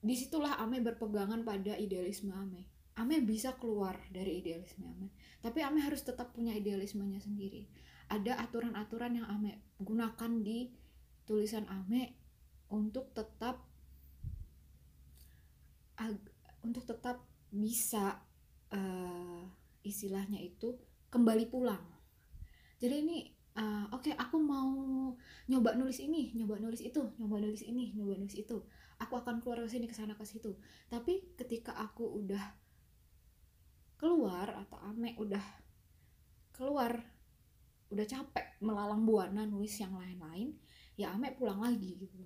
di 0.04 0.16
situlah 0.20 0.60
Ame 0.60 0.84
berpegangan 0.84 1.48
pada 1.48 1.78
idealisme 1.80 2.34
Ame. 2.36 2.68
Ame 3.00 3.24
bisa 3.24 3.56
keluar 3.56 3.96
dari 4.12 4.44
idealisme 4.44 4.84
Ame 4.84 5.14
tapi 5.40 5.62
Ame 5.62 5.80
harus 5.80 6.02
tetap 6.04 6.34
punya 6.34 6.52
idealismenya 6.58 7.22
sendiri. 7.22 7.70
Ada 8.10 8.42
aturan-aturan 8.50 9.22
yang 9.22 9.28
Ame 9.30 9.62
gunakan 9.80 10.32
di 10.42 10.74
tulisan 11.24 11.70
Ame 11.70 12.18
untuk 12.74 13.14
tetap 13.14 13.62
untuk 16.64 16.88
tetap 16.88 17.22
bisa 17.54 18.18
uh, 18.74 19.44
istilahnya 19.86 20.42
itu 20.42 20.74
kembali 21.14 21.46
pulang. 21.52 21.84
Jadi 22.82 22.96
ini 23.06 23.18
uh, 23.60 23.88
oke 23.94 24.10
okay, 24.10 24.14
aku 24.18 24.42
mau 24.42 24.74
nyoba 25.48 25.78
nulis 25.78 26.02
ini 26.02 26.34
nyoba 26.34 26.58
nulis 26.58 26.82
itu 26.82 27.00
nyoba 27.22 27.38
nulis 27.44 27.62
ini 27.62 27.94
nyoba 27.94 28.18
nulis 28.18 28.36
itu. 28.40 28.64
Aku 28.98 29.20
akan 29.20 29.44
keluar 29.44 29.62
ke 29.62 29.70
sini 29.70 29.86
ke 29.86 29.96
sana 29.96 30.16
ke 30.16 30.26
situ. 30.26 30.56
Tapi 30.88 31.36
ketika 31.38 31.76
aku 31.76 32.24
udah 32.24 32.42
keluar 34.00 34.52
atau 34.52 34.80
ame 34.84 35.16
udah 35.16 35.44
keluar 36.52 37.00
udah 37.94 38.06
capek 38.10 38.58
melalang 38.60 39.06
buana 39.06 39.46
nulis 39.46 39.78
yang 39.78 39.94
lain-lain 39.94 40.58
ya 40.98 41.14
ame 41.14 41.36
pulang 41.38 41.62
lagi 41.62 42.00
gitu. 42.02 42.26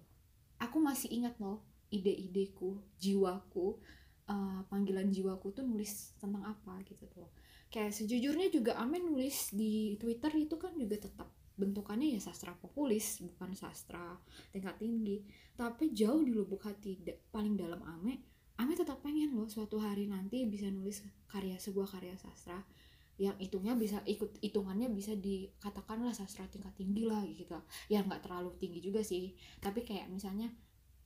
Aku 0.57 0.81
masih 0.81 1.11
ingat 1.11 1.37
loh 1.37 1.61
ide-ideku 1.91 2.81
jiwaku 2.99 3.79
uh, 4.29 4.61
panggilan 4.67 5.09
jiwaku 5.11 5.51
tuh 5.55 5.63
nulis 5.63 6.15
tentang 6.19 6.43
apa 6.47 6.79
gitu 6.87 7.07
tuh. 7.11 7.27
Kayak 7.67 7.95
sejujurnya 7.95 8.47
juga 8.47 8.79
Amin 8.79 9.03
nulis 9.03 9.51
di 9.51 9.99
Twitter 9.99 10.31
itu 10.39 10.55
kan 10.55 10.71
juga 10.79 10.95
tetap 10.99 11.27
bentukannya 11.57 12.13
ya 12.13 12.21
sastra 12.21 12.53
populis 12.53 13.19
bukan 13.23 13.51
sastra 13.57 14.15
tingkat 14.55 14.79
tinggi. 14.79 15.25
Tapi 15.57 15.91
jauh 15.91 16.23
di 16.23 16.31
lubuk 16.31 16.63
hati 16.63 17.01
paling 17.33 17.59
dalam 17.59 17.81
Ame 17.83 18.37
Ame 18.57 18.73
tetap 18.73 19.05
pengen 19.05 19.37
loh 19.37 19.45
suatu 19.45 19.77
hari 19.77 20.09
nanti 20.09 20.41
bisa 20.49 20.65
nulis 20.73 21.05
karya 21.29 21.61
sebuah 21.61 21.93
karya 21.93 22.17
sastra 22.17 22.57
yang 23.17 23.37
hitungnya 23.37 23.73
bisa 23.77 24.01
ikut 24.05 24.37
hitungannya 24.41 24.93
bisa 24.93 25.13
dikatakanlah 25.17 26.13
sastra 26.13 26.45
tingkat 26.49 26.73
tinggi 26.73 27.05
lah 27.05 27.21
gitu. 27.25 27.53
Ya 27.89 28.01
nggak 28.01 28.25
terlalu 28.25 28.53
tinggi 28.57 28.81
juga 28.81 29.05
sih. 29.05 29.37
Tapi 29.61 29.85
kayak 29.85 30.09
misalnya 30.09 30.49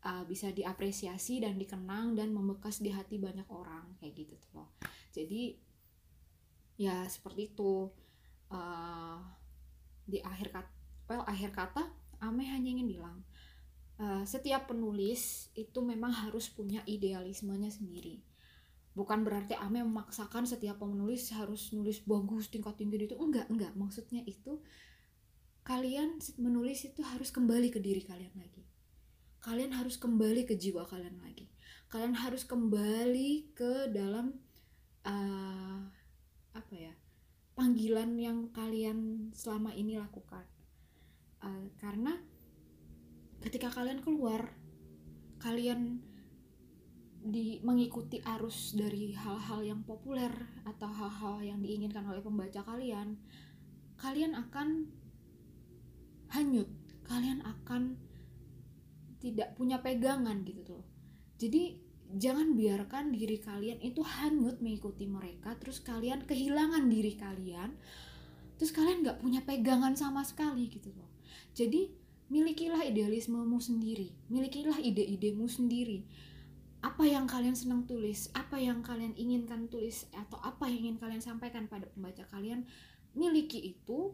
uh, 0.05 0.23
bisa 0.25 0.49
diapresiasi 0.49 1.41
dan 1.41 1.57
dikenang 1.57 2.17
dan 2.17 2.33
membekas 2.33 2.81
di 2.81 2.89
hati 2.89 3.17
banyak 3.17 3.45
orang 3.49 3.97
kayak 4.01 4.13
gitu 4.25 4.33
tuh. 4.37 4.51
Loh 4.61 4.69
jadi 5.11 5.55
ya 6.79 7.05
seperti 7.07 7.53
itu. 7.53 7.91
Uh, 8.51 9.23
di 10.11 10.19
akhir 10.19 10.51
kata 10.51 10.71
well 11.07 11.23
akhir 11.23 11.55
kata 11.55 11.87
Ame 12.19 12.43
hanya 12.51 12.67
ingin 12.67 12.91
bilang 12.91 13.23
uh, 13.97 14.27
setiap 14.27 14.67
penulis 14.67 15.47
itu 15.55 15.79
memang 15.79 16.11
harus 16.11 16.51
punya 16.51 16.83
idealismenya 16.83 17.71
sendiri. 17.71 18.21
Bukan 18.91 19.23
berarti 19.23 19.55
Ame 19.55 19.87
memaksakan 19.87 20.43
setiap 20.43 20.83
penulis 20.83 21.31
harus 21.31 21.71
nulis 21.71 22.03
bagus 22.03 22.51
tingkat 22.51 22.75
tinggi 22.75 23.07
itu. 23.07 23.15
Enggak 23.15 23.47
enggak. 23.47 23.71
Maksudnya 23.73 24.19
itu 24.27 24.59
kalian 25.63 26.19
menulis 26.35 26.83
itu 26.83 26.99
harus 27.05 27.31
kembali 27.31 27.71
ke 27.71 27.79
diri 27.79 28.03
kalian 28.03 28.33
lagi 28.33 28.65
kalian 29.41 29.73
harus 29.73 29.97
kembali 29.97 30.45
ke 30.45 30.53
jiwa 30.53 30.85
kalian 30.85 31.17
lagi. 31.21 31.49
Kalian 31.89 32.15
harus 32.15 32.47
kembali 32.47 33.51
ke 33.57 33.89
dalam 33.91 34.37
uh, 35.03 35.81
apa 36.55 36.73
ya 36.77 36.93
panggilan 37.57 38.15
yang 38.15 38.53
kalian 38.53 39.29
selama 39.33 39.73
ini 39.73 39.97
lakukan. 39.97 40.45
Uh, 41.41 41.67
karena 41.81 42.21
ketika 43.41 43.73
kalian 43.73 44.05
keluar 44.05 44.53
kalian 45.41 46.05
di 47.21 47.61
mengikuti 47.61 48.21
arus 48.21 48.73
dari 48.77 49.13
hal-hal 49.13 49.61
yang 49.61 49.81
populer 49.85 50.33
atau 50.65 50.89
hal-hal 50.89 51.41
yang 51.41 51.59
diinginkan 51.61 52.05
oleh 52.05 52.21
pembaca 52.21 52.61
kalian 52.65 53.17
kalian 53.97 54.33
akan 54.33 54.89
hanyut. 56.33 56.69
Kalian 57.05 57.43
akan 57.43 57.99
tidak 59.21 59.53
punya 59.53 59.77
pegangan 59.79 60.41
gitu 60.41 60.65
tuh. 60.65 60.83
Jadi 61.37 61.77
jangan 62.17 62.57
biarkan 62.59 63.15
diri 63.15 63.39
kalian 63.39 63.79
itu 63.79 64.03
hanyut 64.03 64.59
mengikuti 64.59 65.07
mereka 65.07 65.55
terus 65.55 65.79
kalian 65.79 66.27
kehilangan 66.27 66.83
diri 66.91 67.15
kalian 67.15 67.71
terus 68.59 68.75
kalian 68.75 69.01
nggak 69.01 69.23
punya 69.23 69.41
pegangan 69.47 69.95
sama 69.95 70.27
sekali 70.27 70.67
gitu 70.67 70.91
loh. 70.91 71.07
Jadi 71.55 71.87
milikilah 72.27 72.83
idealismemu 72.83 73.57
sendiri 73.61 74.09
milikilah 74.27 74.81
ide-idemu 74.83 75.47
sendiri. 75.47 76.03
Apa 76.81 77.05
yang 77.05 77.29
kalian 77.29 77.53
senang 77.53 77.85
tulis 77.85 78.33
apa 78.33 78.57
yang 78.57 78.81
kalian 78.81 79.13
inginkan 79.13 79.69
tulis 79.69 80.09
atau 80.11 80.41
apa 80.41 80.65
yang 80.67 80.89
ingin 80.89 80.97
kalian 80.97 81.21
sampaikan 81.23 81.69
pada 81.69 81.87
pembaca 81.87 82.27
kalian 82.27 82.67
miliki 83.15 83.77
itu. 83.77 84.11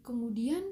Kemudian 0.00 0.64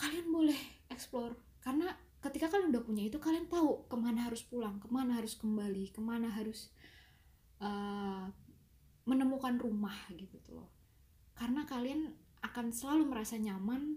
kalian 0.00 0.32
boleh 0.32 0.56
explore 0.88 1.36
karena 1.60 1.92
ketika 2.40 2.56
kalian 2.56 2.72
udah 2.72 2.84
punya 2.88 3.04
itu 3.04 3.20
kalian 3.20 3.52
tahu 3.52 3.84
ke 3.84 4.00
mana 4.00 4.24
harus 4.24 4.40
pulang 4.40 4.80
ke 4.80 4.88
mana 4.88 5.20
harus 5.20 5.36
kembali 5.36 5.92
ke 5.92 6.00
mana 6.00 6.32
harus 6.32 6.72
uh, 7.60 8.32
menemukan 9.04 9.60
rumah 9.60 9.92
gitu 10.08 10.56
loh. 10.56 10.72
Karena 11.36 11.68
kalian 11.68 12.08
akan 12.40 12.72
selalu 12.72 13.12
merasa 13.12 13.36
nyaman 13.36 13.92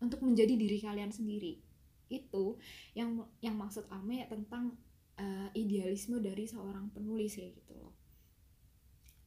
untuk 0.00 0.24
menjadi 0.24 0.56
diri 0.56 0.80
kalian 0.80 1.12
sendiri. 1.12 1.60
Itu 2.08 2.56
yang 2.96 3.20
yang 3.44 3.60
maksud 3.60 3.84
Ame 3.92 4.24
tentang 4.32 4.80
uh, 5.20 5.52
idealisme 5.52 6.24
dari 6.24 6.48
seorang 6.48 6.88
penulis 6.88 7.36
kayak 7.36 7.52
gitu 7.52 7.84
loh. 7.84 7.92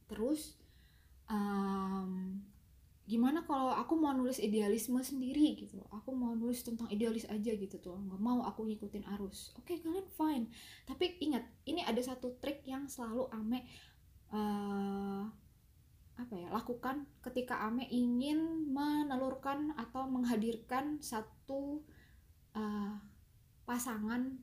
Terus 0.09 0.57
um, 1.29 2.41
gimana 3.07 3.47
kalau 3.47 3.71
aku 3.71 3.95
mau 3.95 4.11
nulis 4.11 4.35
idealisme 4.37 4.99
sendiri 4.99 5.55
gitu? 5.55 5.79
Aku 5.95 6.11
mau 6.11 6.35
nulis 6.35 6.59
tentang 6.59 6.91
idealis 6.91 7.23
aja 7.31 7.51
gitu 7.55 7.79
tuh. 7.79 7.95
Nggak 7.95 8.19
mau 8.19 8.43
aku 8.43 8.67
ngikutin 8.67 9.07
arus. 9.15 9.55
Oke 9.55 9.73
okay, 9.73 9.77
kalian 9.79 10.07
fine. 10.11 10.45
Tapi 10.83 11.15
ingat 11.23 11.47
ini 11.63 11.87
ada 11.87 12.03
satu 12.03 12.35
trik 12.43 12.67
yang 12.67 12.91
selalu 12.91 13.31
ame 13.31 13.63
uh, 14.35 15.23
apa 16.17 16.33
ya 16.33 16.49
lakukan 16.49 17.07
ketika 17.23 17.63
ame 17.63 17.87
ingin 17.87 18.67
menelurkan 18.73 19.71
atau 19.79 20.09
menghadirkan 20.09 20.99
satu 20.99 21.85
uh, 22.57 22.93
pasangan 23.63 24.35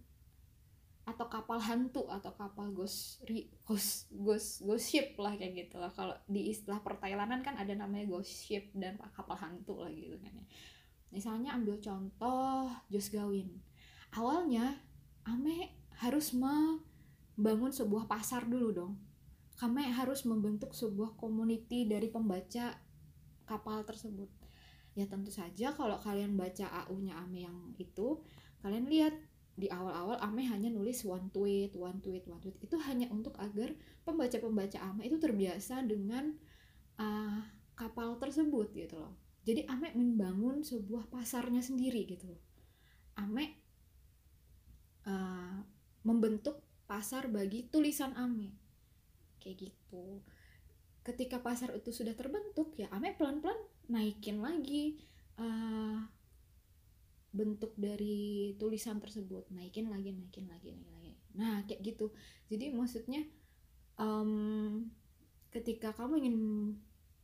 atau 1.05 1.29
kapal 1.29 1.61
hantu 1.61 2.09
atau 2.09 2.33
kapal 2.33 2.73
ghost 2.73 3.21
ghost 3.69 4.09
ghost 4.09 4.65
ghost 4.65 4.89
ship 4.89 5.13
lah 5.21 5.37
kayak 5.37 5.69
gitu 5.69 5.77
lah. 5.77 5.93
Kalau 5.93 6.17
di 6.25 6.49
istilah 6.49 6.81
pertailanan 6.81 7.45
kan 7.45 7.61
ada 7.61 7.77
namanya 7.77 8.09
ghost 8.09 8.49
ship 8.49 8.73
dan 8.73 8.97
kapal 9.13 9.37
hantu 9.37 9.85
lah 9.85 9.93
gitu 9.93 10.17
kan 10.17 10.33
ya. 10.33 10.45
Misalnya 11.13 11.55
ambil 11.55 11.79
contoh 11.79 12.73
Jos 12.89 13.13
Gawin. 13.13 13.53
Awalnya 14.17 14.81
Ame 15.25 15.73
harus 16.01 16.33
membangun 16.37 17.71
sebuah 17.71 18.09
pasar 18.09 18.49
dulu 18.49 18.69
dong. 18.73 18.93
Ame 19.63 19.87
harus 19.87 20.27
membentuk 20.27 20.75
sebuah 20.75 21.15
community 21.21 21.87
dari 21.87 22.11
pembaca 22.11 22.75
kapal 23.45 23.85
tersebut. 23.85 24.27
Ya 24.97 25.05
tentu 25.05 25.29
saja 25.31 25.71
kalau 25.77 26.01
kalian 26.01 26.35
baca 26.35 26.67
AU-nya 26.85 27.21
Ame 27.21 27.45
yang 27.45 27.77
itu 27.77 28.25
kalian 28.65 28.89
lihat 28.89 29.15
di 29.55 29.71
awal-awal 29.71 30.19
Ame 30.19 30.43
hanya 30.51 30.67
nulis 30.67 31.07
one 31.07 31.31
tweet, 31.31 31.79
one 31.79 32.03
tweet, 32.03 32.27
one 32.27 32.43
tweet. 32.43 32.59
Itu 32.59 32.75
hanya 32.83 33.07
untuk 33.15 33.39
agar 33.39 33.71
pembaca-pembaca 34.03 34.79
Ame 34.83 35.07
itu 35.07 35.17
terbiasa 35.23 35.87
dengan 35.87 36.35
uh, 36.99 37.39
kapal 37.79 38.19
tersebut 38.19 38.75
gitu 38.75 38.99
loh. 38.99 39.15
Jadi 39.47 39.63
Ame 39.71 39.95
membangun 39.95 40.67
sebuah 40.67 41.07
pasarnya 41.07 41.63
sendiri 41.63 42.03
gitu 42.03 42.35
loh. 42.35 42.43
Ame 43.15 43.63
uh, 45.07 45.63
membentuk 46.03 46.59
pasar 46.91 47.31
bagi 47.31 47.71
tulisan 47.71 48.11
Ame. 48.19 48.51
Kayak 49.39 49.71
gitu. 49.71 50.19
Ketika 51.07 51.39
pasar 51.39 51.71
itu 51.79 51.95
sudah 51.95 52.17
terbentuk 52.19 52.75
ya 52.75 52.91
Ame 52.91 53.15
pelan-pelan 53.15 53.61
naikin 53.87 54.43
lagi 54.43 54.99
uh, 55.39 56.03
bentuk 57.35 57.75
dari 57.75 58.55
tulisan 58.57 59.03
tersebut. 59.03 59.51
Naikin 59.51 59.91
lagi 59.91 60.15
naikin 60.15 60.47
lagi 60.47 60.71
naikin 60.71 60.95
lagi. 60.95 61.13
Nah 61.35 61.67
kayak 61.67 61.83
gitu. 61.83 62.15
Jadi 62.47 62.71
maksudnya 62.71 63.27
um, 63.99 64.87
ketika 65.51 65.91
kamu 65.91 66.23
ingin 66.23 66.37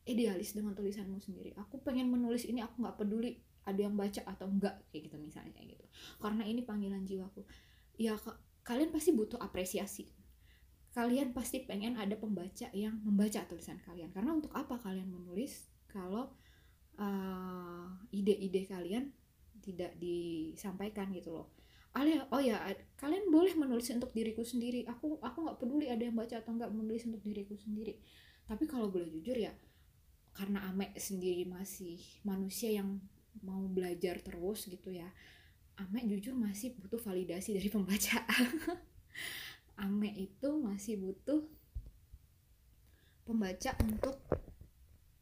idealis 0.03 0.57
dengan 0.57 0.73
tulisanmu 0.73 1.21
sendiri 1.21 1.53
aku 1.53 1.77
pengen 1.85 2.09
menulis 2.09 2.49
ini 2.49 2.57
aku 2.57 2.81
nggak 2.81 2.97
peduli 2.97 3.37
ada 3.61 3.77
yang 3.77 3.93
baca 3.93 4.25
atau 4.25 4.49
enggak 4.49 4.81
kayak 4.89 5.09
gitu 5.09 5.17
misalnya 5.21 5.53
kayak 5.53 5.77
gitu. 5.77 5.85
Karena 6.17 6.43
ini 6.43 6.65
panggilan 6.65 7.05
jiwaku. 7.05 7.45
Ya 8.01 8.17
kalian 8.65 8.89
pasti 8.89 9.13
butuh 9.13 9.37
apresiasi. 9.37 10.09
Kalian 10.91 11.31
pasti 11.31 11.63
pengen 11.63 11.95
ada 11.95 12.17
pembaca 12.19 12.67
yang 12.73 12.99
membaca 13.05 13.45
tulisan 13.47 13.79
kalian. 13.85 14.09
Karena 14.11 14.33
untuk 14.33 14.51
apa 14.57 14.81
kalian 14.81 15.07
menulis 15.07 15.69
kalau 15.87 16.33
uh, 16.97 17.87
ide-ide 18.09 18.65
kalian 18.65 19.13
tidak 19.63 19.95
disampaikan 20.01 21.13
gitu 21.13 21.31
loh. 21.37 21.47
Alia, 21.91 22.23
oh 22.31 22.39
ya 22.39 22.57
kalian 22.95 23.27
boleh 23.29 23.53
menulis 23.55 23.91
untuk 23.91 24.11
diriku 24.15 24.41
sendiri. 24.43 24.87
Aku 24.87 25.19
aku 25.19 25.37
nggak 25.43 25.59
peduli 25.59 25.91
ada 25.91 26.03
yang 26.03 26.15
baca 26.15 26.39
atau 26.39 26.55
nggak 26.55 26.71
menulis 26.71 27.03
untuk 27.07 27.21
diriku 27.21 27.55
sendiri. 27.55 27.99
Tapi 28.47 28.63
kalau 28.67 28.91
boleh 28.91 29.07
jujur 29.11 29.35
ya 29.35 29.51
karena 30.31 30.63
Ame 30.71 30.95
sendiri 30.95 31.43
masih 31.43 31.99
manusia 32.23 32.71
yang 32.71 32.99
mau 33.43 33.63
belajar 33.67 34.19
terus 34.23 34.67
gitu 34.67 34.91
ya 34.91 35.07
Ame 35.79 36.07
jujur 36.07 36.35
masih 36.35 36.75
butuh 36.79 36.99
validasi 36.99 37.55
dari 37.55 37.67
pembaca 37.67 38.23
Ame 39.83 40.11
itu 40.15 40.49
masih 40.59 40.99
butuh 40.99 41.43
pembaca 43.27 43.71
untuk 43.83 44.17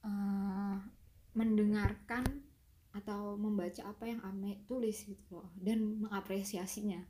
uh, 0.05 0.77
mendengarkan 1.37 2.25
atau 2.89 3.37
membaca 3.37 3.85
apa 3.85 4.09
yang 4.09 4.21
Ame 4.25 4.65
tulis 4.65 5.05
gitu 5.05 5.39
loh 5.39 5.49
dan 5.61 6.01
mengapresiasinya. 6.01 7.01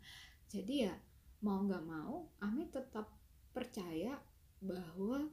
Jadi 0.51 0.87
ya 0.87 0.93
mau 1.39 1.63
nggak 1.63 1.85
mau 1.87 2.27
Ame 2.43 2.67
tetap 2.67 3.07
percaya 3.55 4.19
bahwa 4.59 5.31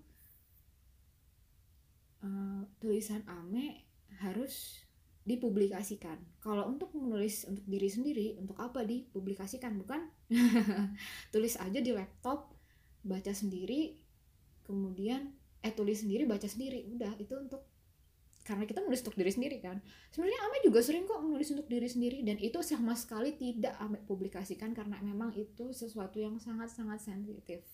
uh, 2.22 2.62
tulisan 2.78 3.26
Ame 3.26 3.86
harus 4.22 4.86
dipublikasikan. 5.26 6.22
Kalau 6.38 6.70
untuk 6.70 6.94
menulis 6.94 7.42
untuk 7.50 7.66
diri 7.66 7.90
sendiri 7.90 8.26
untuk 8.38 8.54
apa 8.62 8.86
dipublikasikan? 8.86 9.74
Bukan 9.74 10.06
tulis 11.34 11.58
aja 11.58 11.82
di 11.82 11.90
laptop 11.90 12.54
baca 13.02 13.34
sendiri 13.34 13.98
kemudian 14.66 15.30
eh 15.62 15.74
tulis 15.74 16.06
sendiri 16.06 16.22
baca 16.30 16.46
sendiri. 16.46 16.86
Udah 16.94 17.18
itu 17.18 17.34
untuk 17.34 17.66
karena 18.46 18.62
kita 18.62 18.78
menulis 18.78 19.02
untuk 19.02 19.18
diri 19.18 19.32
sendiri 19.34 19.58
kan. 19.58 19.82
Sebenarnya 20.14 20.38
Ame 20.46 20.62
juga 20.62 20.78
sering 20.78 21.02
kok 21.10 21.18
menulis 21.18 21.50
untuk 21.50 21.66
diri 21.66 21.90
sendiri 21.90 22.22
dan 22.22 22.38
itu 22.38 22.62
sama 22.62 22.94
sekali 22.94 23.34
tidak 23.34 23.74
Ame 23.82 23.98
publikasikan 24.06 24.70
karena 24.70 25.02
memang 25.02 25.34
itu 25.34 25.74
sesuatu 25.74 26.22
yang 26.22 26.38
sangat 26.38 26.70
sangat 26.70 27.02
sensitif. 27.02 27.66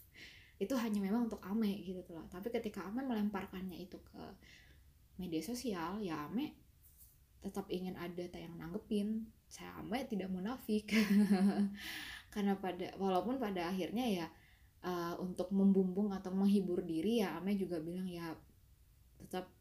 Itu 0.57 0.73
hanya 0.81 1.05
memang 1.05 1.29
untuk 1.29 1.45
Ame 1.45 1.77
gitu 1.85 2.17
loh 2.17 2.25
tapi 2.33 2.49
ketika 2.49 2.89
Ame 2.89 3.05
melemparkannya 3.05 3.85
itu 3.85 4.01
ke 4.01 4.25
media 5.21 5.45
sosial 5.45 6.01
ya 6.01 6.25
Ame 6.25 6.57
tetap 7.45 7.69
ingin 7.69 7.93
ada 8.01 8.25
tayang 8.33 8.57
nanggepin. 8.57 9.29
Saya 9.53 9.77
Ame 9.77 10.09
tidak 10.09 10.33
munafik. 10.33 10.89
Karena 12.33 12.57
pada 12.57 12.97
walaupun 12.97 13.37
pada 13.37 13.69
akhirnya 13.69 14.09
ya 14.09 14.27
uh, 14.89 15.21
untuk 15.21 15.53
membumbung 15.53 16.17
atau 16.17 16.33
menghibur 16.33 16.81
diri 16.81 17.21
ya 17.21 17.37
Ame 17.37 17.61
juga 17.61 17.77
bilang 17.77 18.09
ya 18.09 18.33
tetap 19.21 19.53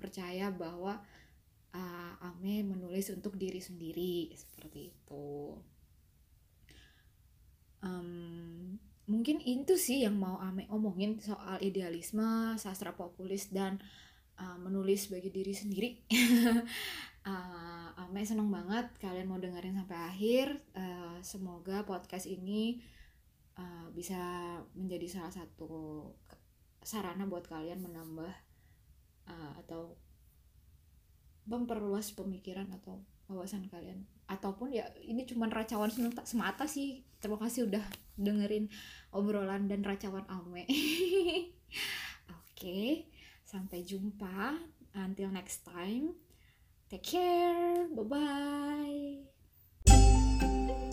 percaya 0.00 0.48
bahwa 0.48 0.98
uh, 1.74 2.12
Ame 2.24 2.66
menulis 2.66 3.12
untuk 3.14 3.38
diri 3.38 3.62
sendiri 3.62 4.32
seperti 4.34 4.90
itu. 4.90 5.56
Um, 7.80 8.76
mungkin 9.08 9.40
itu 9.40 9.74
sih 9.78 10.04
yang 10.04 10.18
mau 10.18 10.36
Ame 10.42 10.66
omongin 10.68 11.18
soal 11.22 11.62
idealisme 11.64 12.56
sastra 12.60 12.92
populis 12.92 13.48
dan 13.48 13.80
uh, 14.36 14.58
menulis 14.60 15.08
bagi 15.08 15.30
diri 15.30 15.54
sendiri. 15.54 15.90
Uh, 17.24 17.88
Ame 18.08 18.26
seneng 18.26 18.50
banget 18.50 18.90
kalian 18.98 19.30
mau 19.30 19.38
dengerin 19.38 19.78
sampai 19.78 19.98
akhir. 20.10 20.46
Uh, 20.74 21.18
semoga 21.22 21.86
podcast 21.86 22.26
ini 22.26 22.82
uh, 23.60 23.86
bisa 23.94 24.18
menjadi 24.74 25.20
salah 25.20 25.32
satu 25.32 26.08
sarana 26.80 27.28
buat 27.28 27.44
kalian 27.44 27.84
menambah 27.84 28.49
uh, 29.30 29.52
atau 29.62 29.94
memperluas 31.46 32.10
pemikiran 32.14 32.66
atau 32.74 32.98
wawasan 33.30 33.70
kalian. 33.70 34.02
Ataupun 34.26 34.74
ya 34.74 34.86
ini 35.06 35.26
cuma 35.26 35.46
racawan 35.46 35.90
semata, 36.26 36.66
sih. 36.66 37.06
Terima 37.22 37.38
kasih 37.38 37.70
udah 37.70 37.84
dengerin 38.18 38.68
obrolan 39.14 39.68
dan 39.68 39.84
racawan 39.84 40.24
Ame 40.28 40.64
oke 42.28 42.42
okay, 42.56 43.06
sampai 43.46 43.86
jumpa. 43.86 44.58
Until 44.90 45.30
next 45.30 45.62
time 45.62 46.18
take 46.90 47.06
care. 47.06 47.86
Bye 47.94 49.22
bye 49.86 50.90